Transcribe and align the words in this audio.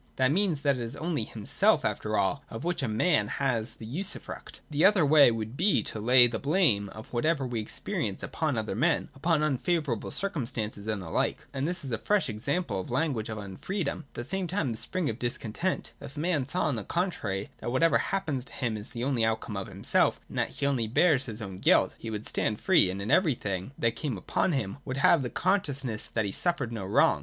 That 0.15 0.31
means 0.31 0.61
that 0.61 0.77
it 0.77 0.81
is 0.81 0.95
only 0.95 1.25
himself 1.25 1.85
after 1.85 2.17
all 2.17 2.43
of 2.49 2.63
which 2.63 2.81
a 2.81 2.87
man 2.87 3.27
has 3.27 3.75
the 3.75 3.85
usufruct. 3.85 4.59
The 4.71 4.83
other 4.83 5.05
way 5.05 5.29
would 5.29 5.55
be 5.55 5.83
to 5.83 5.99
lay 5.99 6.25
the 6.25 6.39
blame 6.39 6.89
of 6.89 7.13
whatever 7.13 7.45
we 7.45 7.59
experience 7.59 8.23
upon 8.23 8.57
other 8.57 8.73
men, 8.73 9.09
upon 9.13 9.43
unfavourable 9.43 10.09
circumstances, 10.09 10.87
and 10.87 11.03
the 11.03 11.11
like. 11.11 11.45
And 11.53 11.67
this 11.67 11.85
is 11.85 11.91
a 11.91 11.99
fresh 11.99 12.29
example 12.29 12.79
of 12.79 12.87
the 12.87 12.93
language 12.93 13.29
of 13.29 13.37
unfreedom, 13.37 13.91
and 13.93 13.99
at 14.09 14.13
the 14.15 14.23
same 14.25 14.47
time 14.47 14.71
the 14.71 14.77
spring 14.79 15.07
of 15.07 15.19
discontent. 15.19 15.93
If 16.01 16.17
man 16.17 16.47
saw, 16.47 16.63
on 16.63 16.77
the 16.77 16.83
contrary, 16.83 17.51
that 17.59 17.71
whatever 17.71 17.99
happens 17.99 18.43
to 18.45 18.53
him 18.53 18.77
is 18.77 18.95
only 18.95 19.21
the 19.21 19.25
outcome 19.27 19.55
of 19.55 19.67
himself, 19.67 20.19
and 20.27 20.39
that 20.39 20.49
he 20.49 20.65
only 20.65 20.87
bears 20.87 21.25
his 21.25 21.43
own 21.43 21.59
guilt, 21.59 21.95
he 21.99 22.09
would 22.09 22.25
stand 22.27 22.59
free, 22.59 22.89
and 22.89 23.03
in 23.03 23.11
every 23.11 23.35
thing 23.35 23.71
that 23.77 23.95
came 23.95 24.17
upon 24.17 24.53
him 24.53 24.77
would 24.83 24.97
have 24.97 25.21
the 25.21 25.29
consciousness 25.29 26.07
that 26.15 26.25
he 26.25 26.31
suffered 26.31 26.71
no 26.71 26.87
wrong. 26.87 27.19